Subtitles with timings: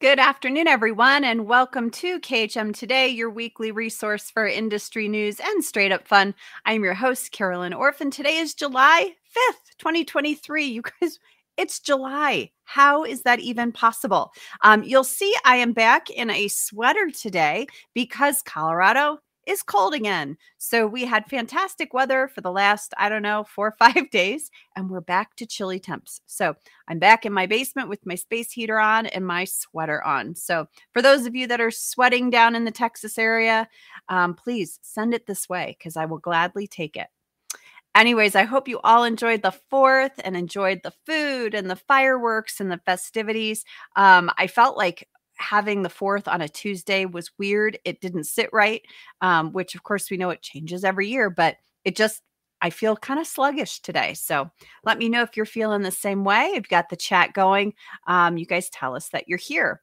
[0.00, 5.64] Good afternoon, everyone, and welcome to KHM Today, your weekly resource for industry news and
[5.64, 6.34] straight up fun.
[6.66, 8.10] I'm your host, Carolyn Orphan.
[8.10, 10.64] Today is July 5th, 2023.
[10.64, 11.20] You guys,
[11.56, 12.50] it's July.
[12.64, 14.32] How is that even possible?
[14.62, 20.36] Um, you'll see I am back in a sweater today because Colorado is cold again.
[20.58, 24.50] So we had fantastic weather for the last, I don't know, four or five days,
[24.76, 26.20] and we're back to chilly temps.
[26.26, 26.56] So
[26.88, 30.34] I'm back in my basement with my space heater on and my sweater on.
[30.34, 33.68] So for those of you that are sweating down in the Texas area,
[34.08, 37.08] um, please send it this way because I will gladly take it.
[37.94, 42.60] Anyways, I hope you all enjoyed the fourth and enjoyed the food and the fireworks
[42.60, 43.64] and the festivities.
[43.94, 47.78] Um, I felt like having the fourth on a Tuesday was weird.
[47.84, 48.82] It didn't sit right,
[49.20, 52.22] um, which of course we know it changes every year, but it just,
[52.60, 54.14] I feel kind of sluggish today.
[54.14, 54.50] So
[54.84, 56.52] let me know if you're feeling the same way.
[56.54, 57.74] I've got the chat going.
[58.06, 59.82] Um, you guys tell us that you're here.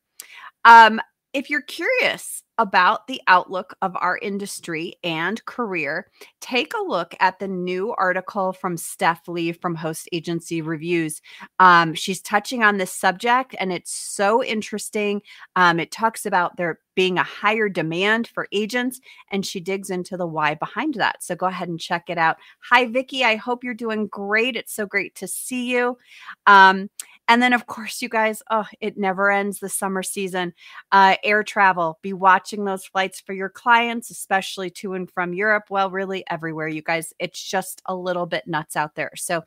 [0.65, 1.01] Um,
[1.33, 6.07] if you're curious about the outlook of our industry and career,
[6.41, 11.21] take a look at the new article from Steph Lee from Host Agency Reviews.
[11.59, 15.21] Um, she's touching on this subject, and it's so interesting.
[15.55, 18.99] Um, it talks about there being a higher demand for agents,
[19.31, 21.23] and she digs into the why behind that.
[21.23, 22.37] So go ahead and check it out.
[22.69, 23.23] Hi, Vicki.
[23.23, 24.55] I hope you're doing great.
[24.55, 25.97] It's so great to see you.
[26.45, 26.89] Um,
[27.27, 30.53] and then, of course, you guys, oh, it never ends the summer season.
[30.91, 35.65] Uh, air travel, be watching those flights for your clients, especially to and from Europe.
[35.69, 37.13] Well, really everywhere, you guys.
[37.19, 39.11] It's just a little bit nuts out there.
[39.15, 39.43] So,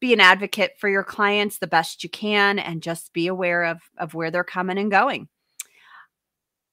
[0.00, 3.80] be an advocate for your clients the best you can and just be aware of,
[3.98, 5.28] of where they're coming and going.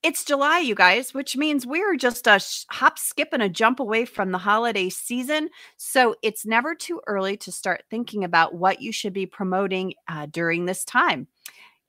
[0.02, 4.06] It's July, you guys, which means we're just a hop, skip, and a jump away
[4.06, 5.50] from the holiday season.
[5.76, 10.28] So it's never too early to start thinking about what you should be promoting uh,
[10.32, 11.28] during this time.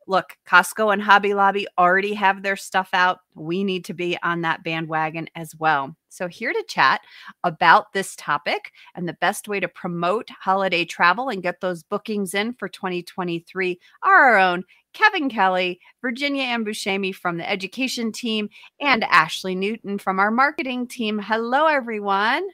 [0.08, 3.20] Look, Costco and Hobby Lobby already have their stuff out.
[3.36, 5.95] We need to be on that bandwagon as well.
[6.08, 7.02] So, here to chat
[7.45, 12.35] about this topic and the best way to promote holiday travel and get those bookings
[12.35, 18.51] in for 2023 are our own Kevin Kelly, Virginia Ann Busceme from the education team,
[18.80, 21.18] and Ashley Newton from our marketing team.
[21.18, 22.48] Hello, everyone.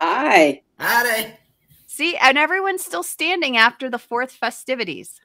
[0.00, 0.62] Hi.
[0.78, 1.34] Howdy.
[1.86, 5.20] See, and everyone's still standing after the fourth festivities.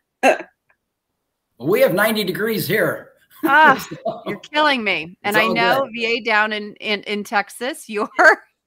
[1.59, 3.12] we have 90 degrees here.
[3.44, 5.18] Ah, so, you're killing me.
[5.24, 6.18] And I know good.
[6.18, 8.09] VA down in, in, in Texas, you're,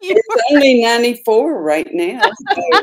[0.00, 2.22] you're it's only 94 right now.
[2.22, 2.80] So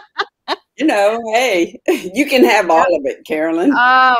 [0.78, 1.80] you know, hey,
[2.14, 3.72] you can have all of it, Carolyn.
[3.72, 3.76] Oh,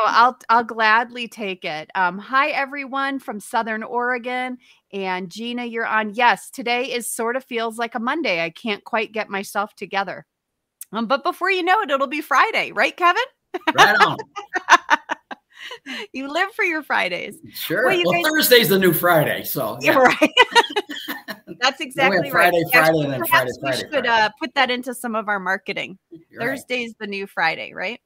[0.06, 1.90] I'll I'll gladly take it.
[1.94, 4.58] Um, hi everyone from Southern Oregon.
[4.92, 6.14] And Gina, you're on.
[6.14, 8.42] Yes, today is sort of feels like a Monday.
[8.42, 10.26] I can't quite get myself together.
[10.92, 13.22] Um, but before you know it, it'll be Friday, right, Kevin?
[13.74, 14.16] Right on.
[16.12, 17.38] you live for your Fridays.
[17.52, 17.86] Sure.
[17.86, 19.98] Well, well guys- Thursday's the new Friday, so yeah.
[20.20, 20.30] right.
[21.60, 22.86] That's exactly Friday, right.
[22.86, 23.52] Friday, Friday, Friday.
[23.62, 25.98] We should uh, put that into some of our marketing.
[26.10, 26.96] You're Thursday's right.
[27.00, 28.00] the new Friday, right?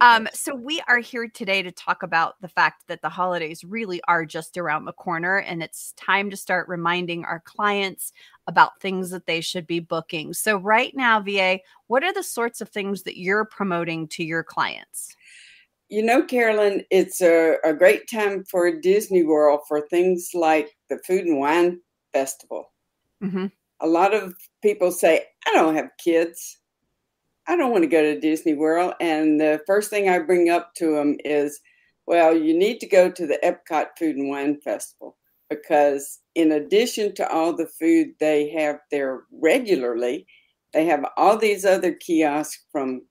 [0.00, 4.00] Um, so we are here today to talk about the fact that the holidays really
[4.08, 8.12] are just around the corner, and it's time to start reminding our clients
[8.46, 10.32] about things that they should be booking.
[10.32, 14.42] So right now, VA, what are the sorts of things that you're promoting to your
[14.42, 15.14] clients?
[15.88, 20.98] You know, Carolyn, it's a, a great time for Disney World for things like the
[21.06, 21.80] Food and Wine
[22.12, 22.72] Festival.
[23.22, 23.46] Mm-hmm.
[23.80, 26.58] A lot of people say, I don't have kids.
[27.48, 28.94] I don't want to go to Disney World.
[29.00, 31.60] And the first thing I bring up to them is,
[32.06, 35.16] well, you need to go to the Epcot Food and Wine Festival
[35.50, 40.26] because, in addition to all the food they have there regularly,
[40.72, 43.02] they have all these other kiosks from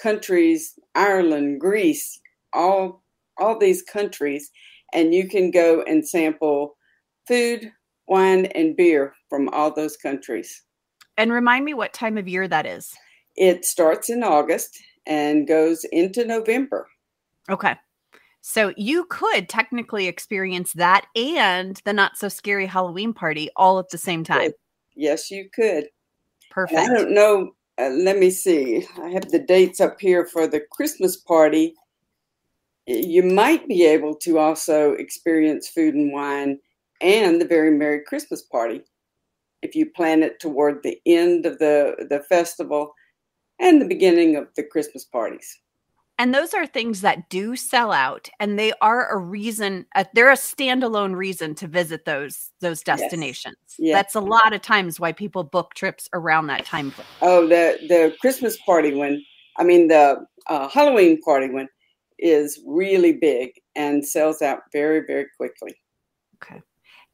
[0.00, 2.20] countries Ireland, Greece,
[2.52, 3.02] all
[3.38, 4.50] all these countries
[4.92, 6.76] and you can go and sample
[7.26, 7.72] food,
[8.10, 10.62] wine and beer from all those countries.
[11.16, 12.94] And remind me what time of year that is.
[13.36, 16.88] It starts in August and goes into November.
[17.48, 17.76] Okay.
[18.42, 23.90] So you could technically experience that and the not so scary Halloween party all at
[23.90, 24.52] the same time.
[24.94, 25.88] Yes, you could.
[26.50, 26.78] Perfect.
[26.78, 27.52] And I don't know.
[27.78, 28.86] Uh, let me see.
[29.00, 31.74] I have the dates up here for the Christmas party
[32.86, 36.58] you might be able to also experience food and wine
[37.00, 38.82] and the very merry christmas party
[39.62, 42.92] if you plan it toward the end of the the festival
[43.58, 45.58] and the beginning of the christmas parties
[46.18, 50.30] and those are things that do sell out and they are a reason uh, they're
[50.30, 53.76] a standalone reason to visit those those destinations yes.
[53.78, 53.94] Yes.
[53.96, 56.92] that's a lot of times why people book trips around that time
[57.22, 59.22] oh the the christmas party when
[59.56, 61.68] i mean the uh, halloween party when
[62.20, 65.74] is really big and sells out very, very quickly.
[66.42, 66.60] Okay.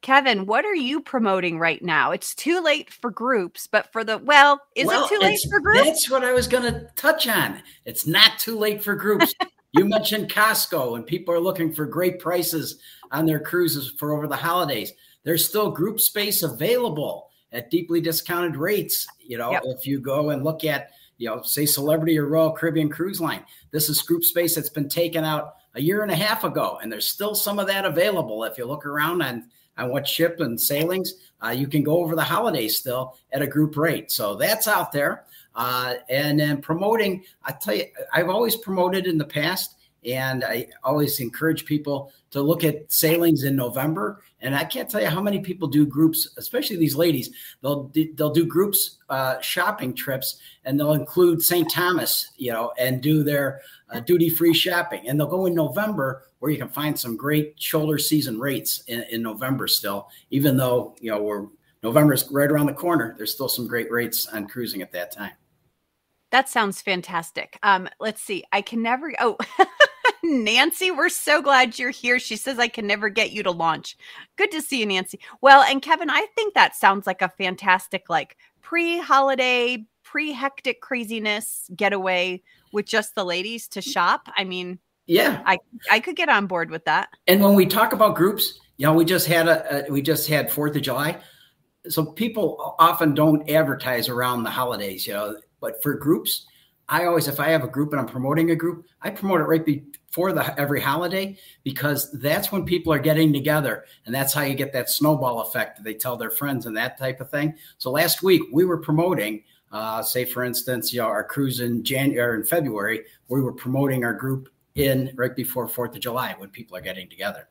[0.02, 2.12] Kevin, what are you promoting right now?
[2.12, 5.58] It's too late for groups, but for the well, is well, it too late for
[5.60, 5.84] groups?
[5.84, 7.62] That's what I was going to touch on.
[7.84, 9.34] It's not too late for groups.
[9.72, 12.78] you mentioned Costco, and people are looking for great prices
[13.10, 14.92] on their cruises for over the holidays.
[15.24, 19.06] There's still group space available at deeply discounted rates.
[19.18, 19.62] You know, yep.
[19.66, 23.44] if you go and look at, you know, say Celebrity or Royal Caribbean Cruise Line,
[23.72, 26.92] this is group space that's been taken out a year and a half ago, and
[26.92, 28.44] there's still some of that available.
[28.44, 32.14] If you look around on on what ship and sailings, uh, you can go over
[32.14, 34.10] the holidays still at a group rate.
[34.10, 35.24] So that's out there.
[35.54, 39.75] Uh, and then promoting, I tell you, I've always promoted in the past
[40.06, 44.22] and I always encourage people to look at sailings in November.
[44.40, 47.30] And I can't tell you how many people do groups, especially these ladies.
[47.62, 51.70] They'll they'll do groups uh, shopping trips, and they'll include St.
[51.70, 53.60] Thomas, you know, and do their
[53.90, 55.08] uh, duty free shopping.
[55.08, 59.04] And they'll go in November, where you can find some great shoulder season rates in,
[59.10, 61.46] in November still, even though you know we're
[61.82, 63.14] November's right around the corner.
[63.16, 65.32] There's still some great rates on cruising at that time.
[66.30, 67.58] That sounds fantastic.
[67.62, 68.44] Um, let's see.
[68.52, 69.12] I can never.
[69.20, 69.36] Oh,
[70.22, 72.18] Nancy, we're so glad you're here.
[72.18, 73.96] She says I can never get you to launch.
[74.36, 75.20] Good to see you, Nancy.
[75.40, 82.42] Well, and Kevin, I think that sounds like a fantastic, like pre-holiday, pre-hectic craziness getaway
[82.72, 83.90] with just the ladies to mm-hmm.
[83.90, 84.28] shop.
[84.36, 85.58] I mean, yeah, I
[85.90, 87.10] I could get on board with that.
[87.26, 90.28] And when we talk about groups, you know, we just had a, a we just
[90.28, 91.20] had Fourth of July,
[91.88, 95.36] so people often don't advertise around the holidays, you know.
[95.60, 96.46] But for groups,
[96.88, 99.44] I always, if I have a group and I'm promoting a group, I promote it
[99.44, 104.42] right before the every holiday because that's when people are getting together, and that's how
[104.42, 105.76] you get that snowball effect.
[105.76, 107.54] That they tell their friends and that type of thing.
[107.78, 109.42] So last week we were promoting,
[109.72, 114.04] uh, say for instance, you know, our cruise in January in February, we were promoting
[114.04, 117.48] our group in right before Fourth of July when people are getting together.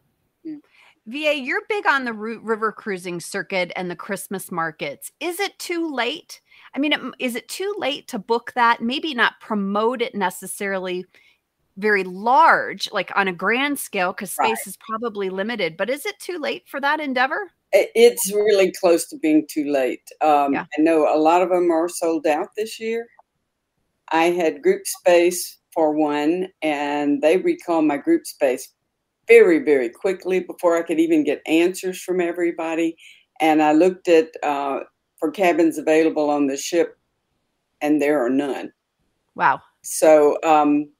[1.07, 5.11] VA, you're big on the river cruising circuit and the Christmas markets.
[5.19, 6.41] Is it too late?
[6.75, 8.81] I mean, is it too late to book that?
[8.81, 11.06] Maybe not promote it necessarily
[11.77, 14.68] very large, like on a grand scale, because space right.
[14.68, 15.77] is probably limited.
[15.77, 17.51] But is it too late for that endeavor?
[17.72, 20.07] It's really close to being too late.
[20.22, 20.66] Um, yeah.
[20.77, 23.07] I know a lot of them are sold out this year.
[24.12, 28.72] I had group space for one, and they recalled my group space
[29.27, 32.95] very, very quickly before I could even get answers from everybody.
[33.42, 34.81] And I looked at uh,
[35.25, 37.00] for cabins available on the ship,
[37.81, 38.72] and there are none.
[39.33, 39.60] Wow.
[39.81, 40.92] So um,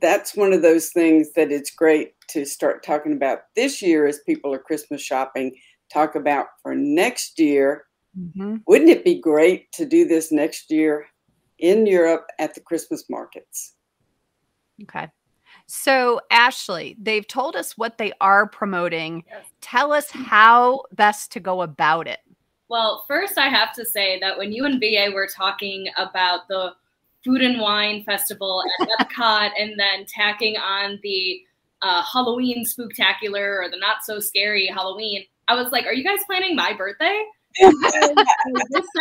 [0.00, 4.18] that's one of those things that it's great to start talking about this year as
[4.26, 5.54] people are Christmas shopping.
[5.92, 7.84] Talk about for next year.
[8.18, 8.56] Mm-hmm.
[8.66, 11.06] Wouldn't it be great to do this next year
[11.60, 13.74] in Europe at the Christmas markets?
[14.82, 15.06] Okay.
[15.66, 19.22] So, Ashley, they've told us what they are promoting.
[19.28, 19.44] Yes.
[19.60, 22.18] Tell us how best to go about it.
[22.68, 26.72] Well, first, I have to say that when you and VA were talking about the
[27.24, 31.40] food and wine festival at Epcot and then tacking on the
[31.82, 36.20] uh, Halloween spooktacular or the not so scary Halloween, I was like, are you guys
[36.26, 37.22] planning my birthday?
[37.58, 37.72] this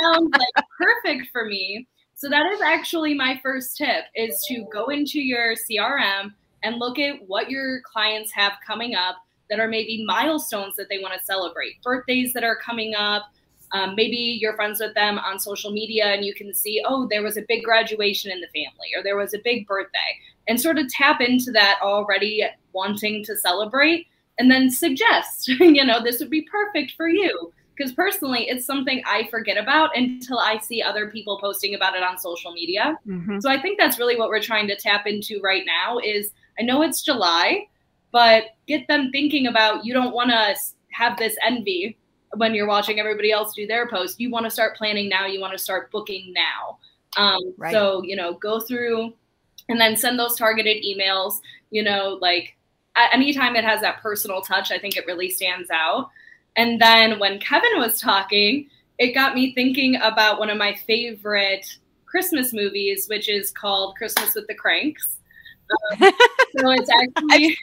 [0.01, 1.87] sounds like perfect for me.
[2.15, 6.33] So that is actually my first tip is to go into your CRM
[6.63, 9.17] and look at what your clients have coming up
[9.49, 13.23] that are maybe milestones that they want to celebrate, birthdays that are coming up.
[13.73, 17.23] Um, maybe you're friends with them on social media and you can see, oh, there
[17.23, 19.97] was a big graduation in the family or there was a big birthday,
[20.47, 24.07] and sort of tap into that already wanting to celebrate
[24.37, 27.51] and then suggest, you know, this would be perfect for you.
[27.75, 32.01] Because personally, it's something I forget about until I see other people posting about it
[32.01, 32.97] on social media.
[33.07, 33.39] Mm-hmm.
[33.39, 36.63] So I think that's really what we're trying to tap into right now is I
[36.63, 37.67] know it's July,
[38.11, 40.55] but get them thinking about you don't want to
[40.91, 41.95] have this envy
[42.35, 44.19] when you're watching everybody else do their post.
[44.19, 45.25] You want to start planning now.
[45.25, 46.77] You want to start booking now.
[47.15, 47.71] Um, right.
[47.71, 49.13] So, you know, go through
[49.69, 51.39] and then send those targeted emails.
[51.71, 52.57] You know, like
[53.13, 56.09] anytime it has that personal touch, I think it really stands out.
[56.55, 61.67] And then when Kevin was talking, it got me thinking about one of my favorite
[62.05, 65.17] Christmas movies, which is called Christmas with the Cranks.
[65.91, 65.97] Um,
[66.57, 67.57] so it's actually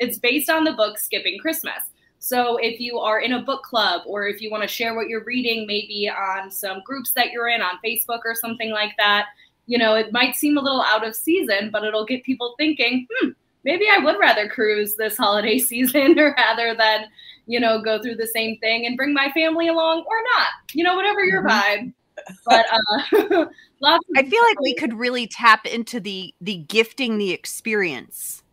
[0.00, 1.82] it's based on the book Skipping Christmas.
[2.24, 5.08] So if you are in a book club or if you want to share what
[5.08, 9.26] you're reading, maybe on some groups that you're in on Facebook or something like that,
[9.66, 13.08] you know, it might seem a little out of season, but it'll get people thinking,
[13.10, 13.30] hmm,
[13.64, 17.06] maybe I would rather cruise this holiday season rather than,
[17.46, 20.48] you know, go through the same thing and bring my family along or not.
[20.74, 21.82] You know, whatever your mm-hmm.
[21.82, 21.92] vibe
[22.46, 23.46] but uh,
[23.80, 24.04] lots.
[24.16, 28.44] I feel like we could really tap into the the gifting the experience.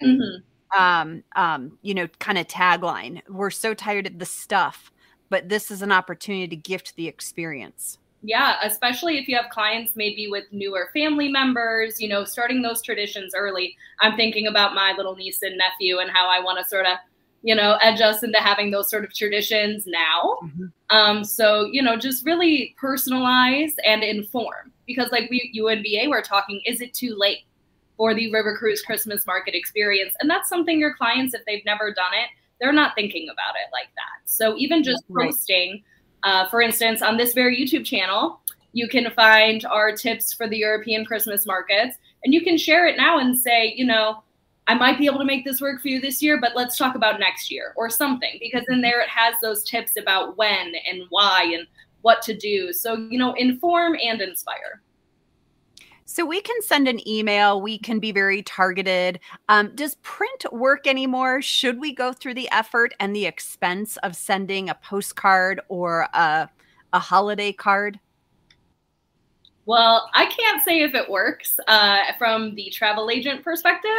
[0.00, 0.42] mm-hmm.
[0.76, 3.22] Um, um, you know, kind of tagline.
[3.28, 4.90] We're so tired of the stuff,
[5.30, 7.98] but this is an opportunity to gift the experience.
[8.22, 12.82] Yeah, especially if you have clients maybe with newer family members, you know, starting those
[12.82, 13.76] traditions early.
[14.00, 16.98] I'm thinking about my little niece and nephew and how I want to sort of,
[17.42, 20.38] you know, edge us into having those sort of traditions now.
[20.42, 20.64] Mm-hmm.
[20.90, 26.08] Um, so, you know, just really personalize and inform because, like we, you and VA,
[26.08, 27.44] we're talking, is it too late
[27.96, 30.14] for the River Cruise Christmas market experience?
[30.20, 32.28] And that's something your clients, if they've never done it,
[32.60, 34.28] they're not thinking about it like that.
[34.28, 35.26] So, even just right.
[35.26, 35.82] posting,
[36.22, 38.40] uh, for instance, on this very YouTube channel,
[38.72, 42.96] you can find our tips for the European Christmas markets, and you can share it
[42.96, 44.22] now and say, you know,
[44.68, 46.96] I might be able to make this work for you this year, but let's talk
[46.96, 51.04] about next year or something, because in there it has those tips about when and
[51.10, 51.66] why and
[52.02, 52.72] what to do.
[52.72, 54.82] So, you know, inform and inspire.
[56.08, 57.60] So we can send an email.
[57.60, 59.18] We can be very targeted.
[59.48, 61.42] Um, does print work anymore?
[61.42, 66.48] Should we go through the effort and the expense of sending a postcard or a,
[66.92, 67.98] a holiday card?
[69.66, 73.90] Well, I can't say if it works uh, from the travel agent perspective,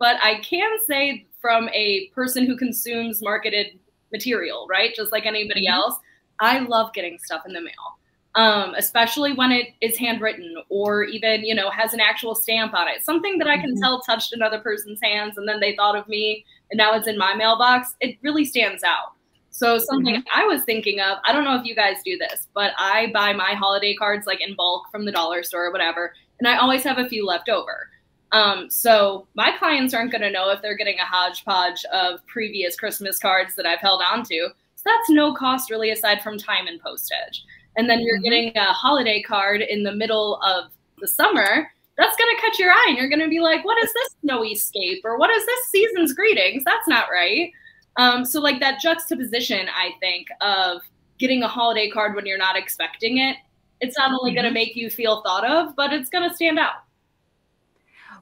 [0.00, 3.78] but I can say from a person who consumes marketed
[4.10, 4.92] material, right?
[4.96, 5.74] Just like anybody mm-hmm.
[5.74, 5.94] else,
[6.40, 7.98] I love getting stuff in the mail
[8.36, 12.86] um, especially when it is handwritten or even you know has an actual stamp on
[12.86, 13.02] it.
[13.02, 13.82] Something that i can mm-hmm.
[13.82, 17.18] tell touched another person's hands and then they thought of me and now it's in
[17.18, 19.12] my mailbox it really stands out.
[19.50, 20.40] So something mm-hmm.
[20.40, 23.32] i was thinking of i don't know if you guys do this but i buy
[23.32, 26.84] my holiday cards like in bulk from the dollar store or whatever and i always
[26.84, 27.88] have a few left over.
[28.32, 32.76] Um, so my clients aren't going to know if they're getting a hodgepodge of previous
[32.76, 34.48] christmas cards that i've held on to.
[34.74, 37.42] So that's no cost really aside from time and postage
[37.76, 38.24] and then you're mm-hmm.
[38.24, 42.70] getting a holiday card in the middle of the summer, that's going to catch your
[42.70, 45.02] eye and you're going to be like, what is this snowy scape?
[45.04, 46.62] Or what is this season's greetings?
[46.64, 47.50] That's not right.
[47.96, 50.82] Um, so, like that juxtaposition, I think, of
[51.18, 53.36] getting a holiday card when you're not expecting it,
[53.80, 54.54] it's not only going to mm-hmm.
[54.54, 56.82] make you feel thought of, but it's going to stand out.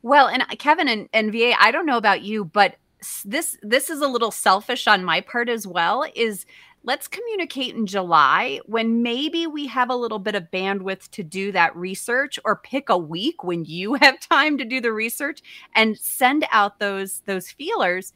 [0.02, 2.76] Well, and uh, Kevin and, and VA, I don't know about you, but
[3.24, 6.46] this this is a little selfish on my part as well is
[6.84, 11.50] let's communicate in July when maybe we have a little bit of bandwidth to do
[11.50, 15.40] that research or pick a week when you have time to do the research
[15.74, 18.12] and send out those those feelers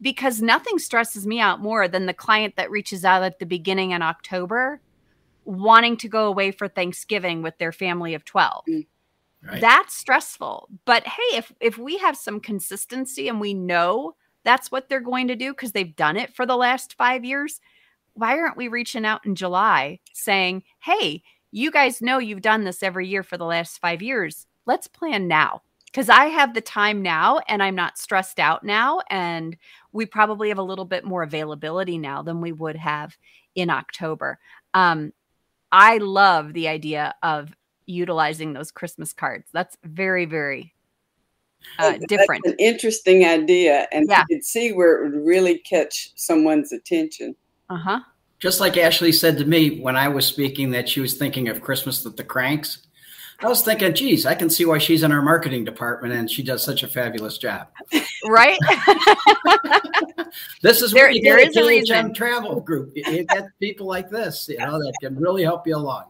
[0.00, 3.90] because nothing stresses me out more than the client that reaches out at the beginning
[3.90, 4.80] in October
[5.44, 8.64] wanting to go away for Thanksgiving with their family of 12.
[8.68, 8.86] Mm.
[9.44, 9.60] Right.
[9.60, 10.68] That's stressful.
[10.84, 14.14] But hey, if if we have some consistency and we know
[14.44, 17.60] that's what they're going to do because they've done it for the last 5 years,
[18.14, 22.82] why aren't we reaching out in July saying, hey, you guys know you've done this
[22.82, 24.46] every year for the last five years.
[24.66, 25.62] Let's plan now.
[25.86, 29.00] Because I have the time now and I'm not stressed out now.
[29.10, 29.58] And
[29.92, 33.18] we probably have a little bit more availability now than we would have
[33.54, 34.38] in October.
[34.72, 35.12] Um,
[35.70, 37.54] I love the idea of
[37.84, 39.48] utilizing those Christmas cards.
[39.52, 40.72] That's very, very
[41.78, 42.46] uh, different.
[42.46, 43.86] an interesting idea.
[43.92, 44.24] And yeah.
[44.28, 47.36] you could see where it would really catch someone's attention.
[47.72, 48.00] Uh huh.
[48.38, 51.62] Just like Ashley said to me when I was speaking that she was thinking of
[51.62, 52.86] Christmas with the Cranks.
[53.40, 56.42] I was thinking, geez, I can see why she's in our marketing department and she
[56.42, 57.68] does such a fabulous job.
[58.26, 58.58] Right?
[60.62, 62.12] this is there, what there is a reason.
[62.12, 62.92] travel group.
[62.94, 66.04] You get people like this, you know, that can really help you along.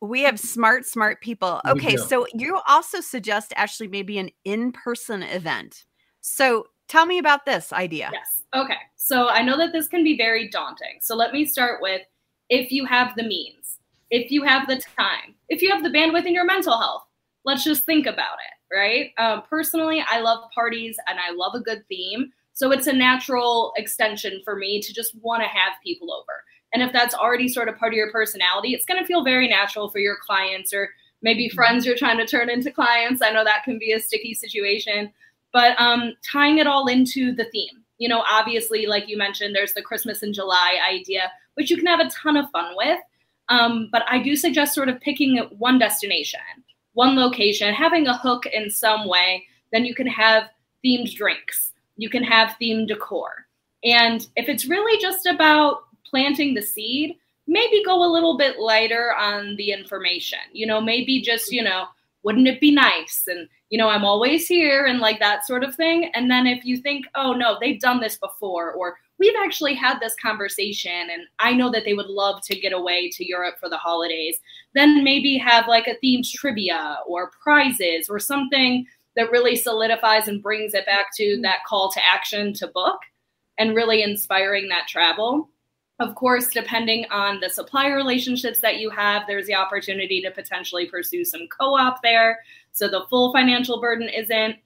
[0.00, 1.60] We have smart, smart people.
[1.66, 5.84] Okay, so you also suggest Ashley maybe an in-person event.
[6.22, 8.10] So tell me about this idea.
[8.12, 8.42] Yes.
[8.54, 8.76] Okay.
[8.96, 10.98] So I know that this can be very daunting.
[11.00, 12.02] So let me start with
[12.50, 13.78] if you have the means,
[14.10, 17.04] if you have the time, if you have the bandwidth in your mental health,
[17.46, 19.10] let's just think about it, right?
[19.16, 22.30] Um, personally, I love parties and I love a good theme.
[22.52, 26.44] So it's a natural extension for me to just want to have people over.
[26.74, 29.48] And if that's already sort of part of your personality, it's going to feel very
[29.48, 30.90] natural for your clients or
[31.22, 31.54] maybe mm-hmm.
[31.54, 33.22] friends you're trying to turn into clients.
[33.22, 35.10] I know that can be a sticky situation
[35.52, 37.84] but um, tying it all into the theme.
[37.98, 41.86] You know, obviously, like you mentioned, there's the Christmas in July idea, which you can
[41.86, 42.98] have a ton of fun with.
[43.48, 46.40] Um, but I do suggest sort of picking one destination,
[46.94, 49.44] one location, having a hook in some way.
[49.72, 50.44] Then you can have
[50.84, 53.46] themed drinks, you can have themed decor.
[53.84, 57.16] And if it's really just about planting the seed,
[57.46, 60.38] maybe go a little bit lighter on the information.
[60.52, 61.86] You know, maybe just, you know,
[62.22, 63.24] wouldn't it be nice?
[63.26, 66.10] And, you know, I'm always here and like that sort of thing.
[66.12, 69.98] And then if you think, oh no, they've done this before, or we've actually had
[69.98, 73.70] this conversation and I know that they would love to get away to Europe for
[73.70, 74.36] the holidays,
[74.74, 78.86] then maybe have like a themed trivia or prizes or something
[79.16, 81.42] that really solidifies and brings it back to mm-hmm.
[81.42, 82.98] that call to action to book
[83.56, 85.48] and really inspiring that travel.
[85.98, 90.86] Of course, depending on the supplier relationships that you have, there's the opportunity to potentially
[90.86, 92.40] pursue some co op there.
[92.72, 94.56] So the full financial burden isn't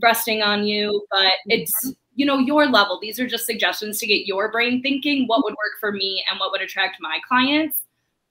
[0.00, 1.92] resting on you, but it's mm-hmm.
[2.14, 2.98] you know your level.
[3.00, 6.38] These are just suggestions to get your brain thinking what would work for me and
[6.38, 7.78] what would attract my clients.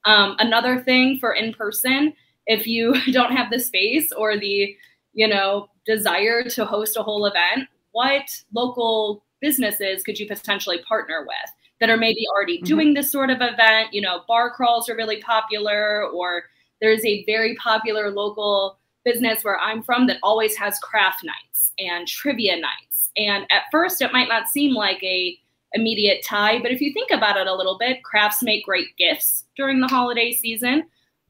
[0.06, 2.14] Um, another thing for in person,
[2.46, 4.76] if you don't have the space or the
[5.14, 11.22] you know desire to host a whole event, what local businesses could you potentially partner
[11.22, 12.66] with that are maybe already mm-hmm.
[12.66, 13.94] doing this sort of event?
[13.94, 16.44] You know, bar crawls are really popular, or
[16.82, 22.06] there's a very popular local business where I'm from that always has craft nights and
[22.06, 23.10] trivia nights.
[23.16, 25.38] And at first, it might not seem like a
[25.74, 29.46] immediate tie, but if you think about it a little bit, crafts make great gifts
[29.56, 30.84] during the holiday season.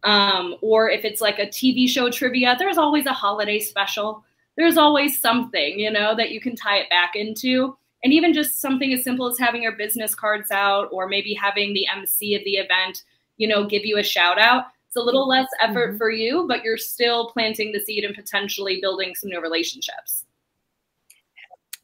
[0.03, 4.24] Um, or if it's like a TV show trivia, there's always a holiday special.
[4.55, 7.77] There's always something, you know, that you can tie it back into.
[8.03, 11.74] And even just something as simple as having your business cards out or maybe having
[11.74, 13.03] the MC of the event,
[13.38, 14.65] you know, give you a shout out.
[14.97, 15.97] It's a little less effort mm-hmm.
[15.97, 20.25] for you, but you're still planting the seed and potentially building some new relationships.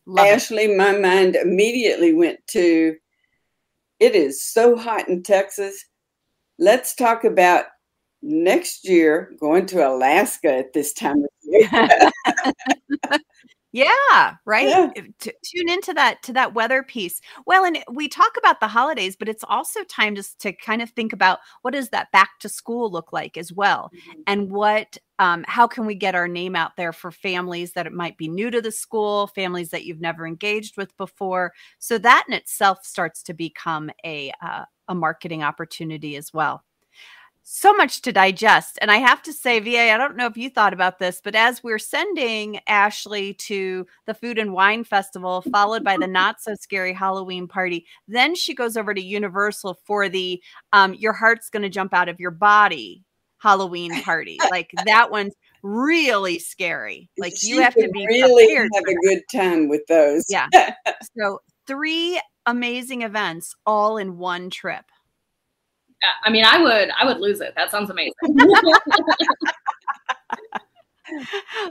[0.08, 0.76] Love Ashley, it.
[0.76, 2.96] my mind immediately went to
[4.00, 5.86] it is so hot in Texas.
[6.58, 7.66] Let's talk about
[8.24, 11.70] next year going to Alaska at this time of year.
[13.74, 14.68] Yeah, right.
[14.68, 14.92] Yeah.
[15.20, 17.20] T- tune into that to that weather piece.
[17.48, 20.92] Well, and we talk about the holidays, but it's also time just to kind of
[20.92, 24.22] think about what does that back to school look like as well, mm-hmm.
[24.28, 27.94] and what um, how can we get our name out there for families that it
[27.94, 31.52] might be new to the school, families that you've never engaged with before.
[31.80, 36.64] So that in itself starts to become a uh, a marketing opportunity as well
[37.44, 38.80] so much to digest.
[38.82, 41.36] And I have to say, VA, I don't know if you thought about this, but
[41.36, 46.56] as we're sending Ashley to the Food and Wine Festival, followed by the not so
[46.56, 50.42] scary Halloween party, then she goes over to Universal for the
[50.72, 53.04] um, Your Heart's Gonna Jump Out of Your Body
[53.44, 54.40] Halloween party.
[54.50, 57.10] Like that one's really scary.
[57.18, 60.26] Like she you have to be really have a good time with those.
[60.30, 60.48] Yeah.
[61.18, 64.86] so three amazing events all in one trip.
[66.24, 67.54] I mean, I would, I would lose it.
[67.56, 68.14] That sounds amazing.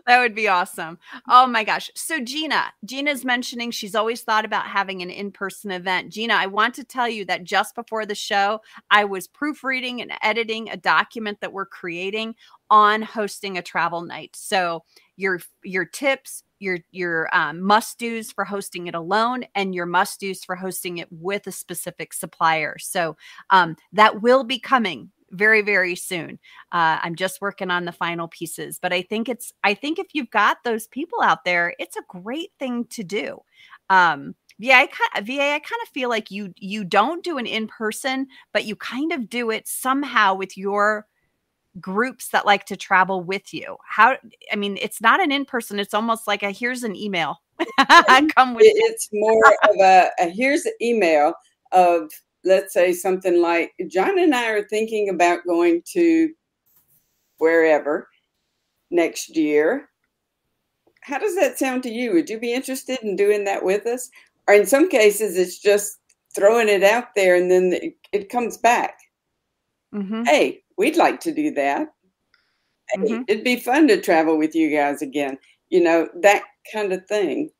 [0.06, 0.98] that would be awesome.
[1.28, 1.90] Oh my gosh.
[1.94, 6.12] So Gina, Gina's mentioning she's always thought about having an in-person event.
[6.12, 10.12] Gina, I want to tell you that just before the show, I was proofreading and
[10.22, 12.34] editing a document that we're creating
[12.70, 14.34] on hosting a travel night.
[14.34, 14.84] So
[15.16, 20.20] your your tips, your your um, must dos for hosting it alone and your must
[20.20, 22.78] dos for hosting it with a specific supplier.
[22.78, 23.16] So
[23.50, 26.38] um, that will be coming very very soon.
[26.72, 30.08] Uh, i'm just working on the final pieces but i think it's i think if
[30.12, 33.38] you've got those people out there it's a great thing to do.
[33.90, 37.46] Um, VA, I kind VA, I kind of feel like you you don't do an
[37.46, 41.06] in person, but you kind of do it somehow with your
[41.80, 43.76] groups that like to travel with you.
[43.86, 44.16] How
[44.52, 47.40] i mean it's not an in-person it's almost like a here's an email.
[48.34, 51.34] Come with it's more of a, a here's an email
[51.72, 52.10] of
[52.44, 56.28] let's say something like john and i are thinking about going to
[57.38, 58.08] wherever
[58.92, 59.88] next year.
[61.00, 62.12] How does that sound to you?
[62.12, 64.08] Would you be interested in doing that with us?
[64.46, 65.98] Or in some cases it's just
[66.34, 68.98] throwing it out there and then it, it comes back.
[69.94, 70.22] Mm-hmm.
[70.22, 71.88] hey we'd like to do that.
[72.96, 73.22] Mm-hmm.
[73.28, 75.38] It'd be fun to travel with you guys again.
[75.70, 77.50] You know, that kind of thing.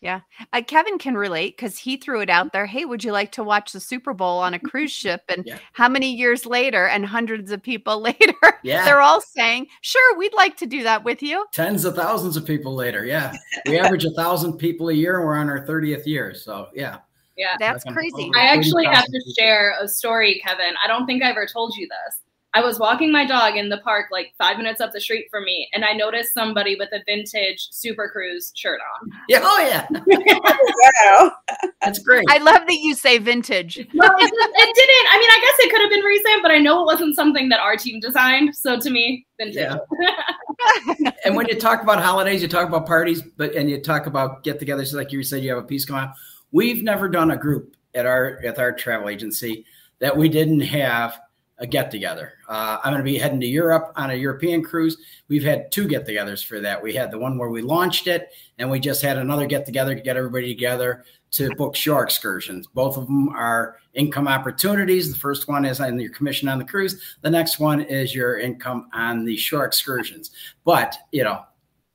[0.00, 0.20] Yeah.
[0.52, 2.66] Uh, Kevin can relate because he threw it out there.
[2.66, 5.22] Hey, would you like to watch the Super Bowl on a cruise ship?
[5.28, 5.58] And yeah.
[5.72, 8.84] how many years later and hundreds of people later, yeah.
[8.84, 11.46] they're all saying, sure, we'd like to do that with you.
[11.52, 13.04] Tens of thousands of people later.
[13.04, 13.34] Yeah.
[13.66, 16.34] We average a thousand people a year and we're on our 30th year.
[16.34, 16.98] So, yeah.
[17.36, 17.56] Yeah.
[17.58, 18.30] That's crazy.
[18.36, 20.74] I actually have to share a story, Kevin.
[20.84, 22.20] I don't think I ever told you this.
[22.56, 25.44] I was walking my dog in the park like five minutes up the street from
[25.44, 29.10] me, and I noticed somebody with a vintage Super Cruise shirt on.
[29.28, 32.24] Yeah, oh yeah, oh, wow, that's great.
[32.30, 33.76] I love that you say vintage.
[33.76, 35.06] well, it, it, didn't.
[35.12, 37.50] I mean, I guess it could have been recent, but I know it wasn't something
[37.50, 38.56] that our team designed.
[38.56, 39.56] So to me, vintage.
[39.56, 41.10] Yeah.
[41.26, 44.44] and when you talk about holidays, you talk about parties, but and you talk about
[44.44, 46.14] get-togethers, like you said, you have a piece going on.
[46.52, 49.66] We've never done a group at our at our travel agency
[49.98, 51.20] that we didn't have
[51.58, 52.34] a get together.
[52.48, 54.98] Uh, I'm going to be heading to Europe on a European cruise.
[55.28, 56.82] We've had two get togethers for that.
[56.82, 59.94] We had the one where we launched it, and we just had another get together
[59.94, 62.66] to get everybody together to book shore excursions.
[62.66, 65.10] Both of them are income opportunities.
[65.12, 68.38] The first one is on your commission on the cruise, the next one is your
[68.38, 70.30] income on the shore excursions.
[70.64, 71.44] But, you know,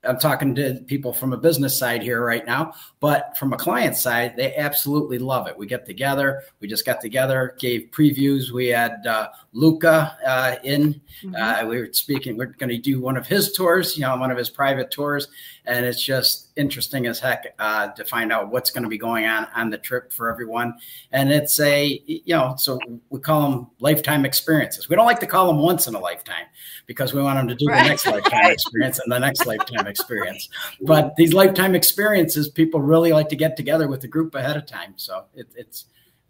[0.03, 3.95] I'm talking to people from a business side here right now, but from a client
[3.95, 5.55] side, they absolutely love it.
[5.55, 6.41] We get together.
[6.59, 8.49] We just got together, gave previews.
[8.49, 10.99] We had uh, Luca uh, in.
[11.23, 11.35] Mm-hmm.
[11.35, 12.35] Uh, we were speaking.
[12.35, 13.95] We're going to do one of his tours.
[13.95, 15.27] You know, one of his private tours,
[15.65, 19.25] and it's just interesting as heck uh, to find out what's going to be going
[19.25, 20.73] on on the trip for everyone.
[21.11, 24.89] And it's a you know, so we call them lifetime experiences.
[24.89, 26.45] We don't like to call them once in a lifetime
[26.87, 27.83] because we want them to do right.
[27.83, 30.49] the next lifetime experience and the next lifetime experience.
[30.81, 34.65] But these lifetime experiences, people really like to get together with the group ahead of
[34.65, 34.93] time.
[34.95, 35.85] So it, it's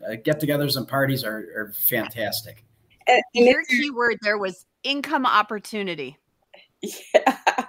[0.06, 2.65] uh, get-togethers and parties are, are fantastic.
[3.08, 6.17] And, and your key word there was income opportunity.
[7.13, 7.67] Yeah.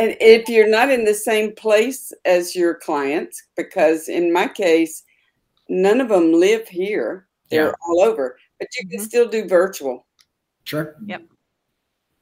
[0.00, 5.02] And if you're not in the same place as your clients, because in my case,
[5.68, 7.72] none of them live here, they're yeah.
[7.86, 9.04] all over, but you can mm-hmm.
[9.04, 10.06] still do virtual.
[10.64, 10.96] Sure.
[11.04, 11.24] Yep.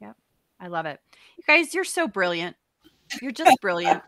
[0.00, 0.16] Yep.
[0.58, 0.98] I love it.
[1.36, 2.56] You guys, you're so brilliant.
[3.22, 4.02] You're just brilliant.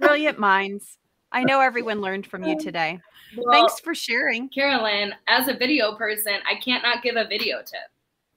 [0.00, 0.98] brilliant minds.
[1.30, 2.98] I know everyone learned from you today.
[3.36, 4.48] Well, Thanks for sharing.
[4.48, 7.88] Carolyn, as a video person, I can't not give a video tip.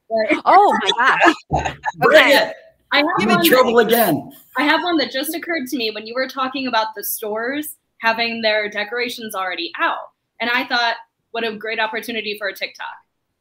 [0.07, 1.17] But- oh my
[1.51, 1.75] gosh.
[2.05, 2.53] okay.
[2.95, 4.31] I have Give in trouble that, again.
[4.57, 7.75] I have one that just occurred to me when you were talking about the stores
[7.97, 10.11] having their decorations already out.
[10.39, 10.95] And I thought,
[11.31, 12.87] what a great opportunity for a TikTok.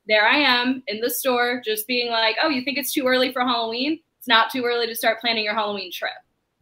[0.08, 3.32] There I am in the store, just being like, oh, you think it's too early
[3.32, 4.00] for Halloween?
[4.18, 6.12] It's not too early to start planning your Halloween trip.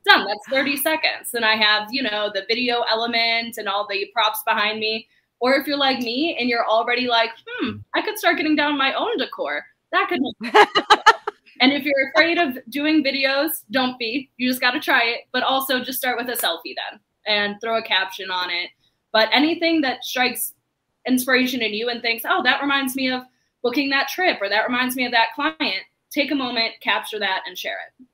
[0.05, 0.27] Done.
[0.27, 1.33] That's 30 seconds.
[1.33, 5.09] And I have, you know, the video element and all the props behind me.
[5.41, 8.77] Or if you're like me and you're already like, hmm, I could start getting down
[8.77, 9.65] my own decor.
[9.93, 10.21] That could
[11.63, 14.29] And if you're afraid of doing videos, don't be.
[14.37, 15.21] You just got to try it.
[15.33, 18.71] But also just start with a selfie then and throw a caption on it.
[19.13, 20.55] But anything that strikes
[21.07, 23.23] inspiration in you and thinks, oh, that reminds me of
[23.63, 27.43] booking that trip or that reminds me of that client, take a moment, capture that,
[27.47, 28.07] and share it.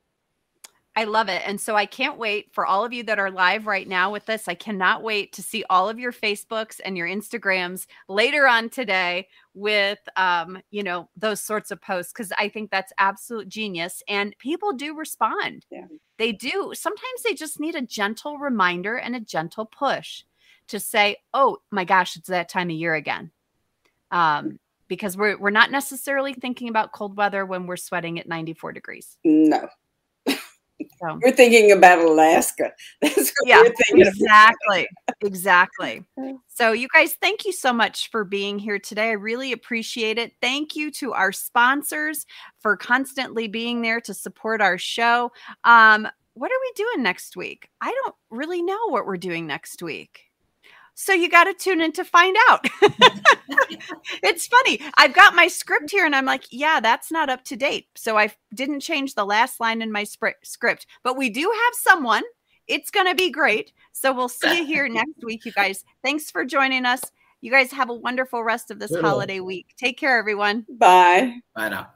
[0.99, 1.43] I love it.
[1.47, 4.27] And so I can't wait for all of you that are live right now with
[4.27, 4.49] this.
[4.49, 9.29] I cannot wait to see all of your Facebooks and your Instagrams later on today
[9.55, 14.37] with um, you know, those sorts of posts cuz I think that's absolute genius and
[14.39, 15.67] people do respond.
[15.71, 15.87] Yeah.
[16.17, 16.73] They do.
[16.75, 20.25] Sometimes they just need a gentle reminder and a gentle push
[20.67, 23.31] to say, "Oh my gosh, it's that time of year again."
[24.11, 24.59] Um
[24.89, 29.17] because we're we're not necessarily thinking about cold weather when we're sweating at 94 degrees.
[29.23, 29.69] No.
[31.01, 31.19] So.
[31.23, 32.73] We're thinking about Alaska.
[33.03, 34.89] That's yeah, exactly.
[35.23, 36.05] exactly.
[36.59, 39.11] So, you guys, thank you so much for being here today.
[39.11, 40.33] I really appreciate it.
[40.43, 42.27] Thank you to our sponsors
[42.59, 45.31] for constantly being there to support our show.
[45.63, 47.69] Um, what are we doing next week?
[47.81, 50.28] I don't really know what we're doing next week.
[51.01, 52.67] So you got to tune in to find out.
[54.21, 54.81] it's funny.
[54.97, 57.87] I've got my script here and I'm like, yeah, that's not up to date.
[57.95, 62.25] So I didn't change the last line in my script, but we do have someone.
[62.67, 63.73] It's going to be great.
[63.93, 65.85] So we'll see you here next week, you guys.
[66.03, 67.01] Thanks for joining us.
[67.41, 69.75] You guys have a wonderful rest of this holiday week.
[69.79, 70.67] Take care, everyone.
[70.69, 71.37] Bye.
[71.55, 71.93] Bye now.